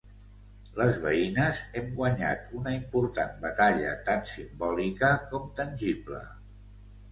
[0.77, 6.27] Les veïnes hem guanyat una important batalla tant simbòlica com tangible.